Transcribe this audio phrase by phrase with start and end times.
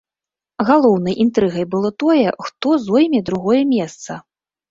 [0.69, 4.11] Галоўнай інтрыгай было тое, хто зойме другое месца.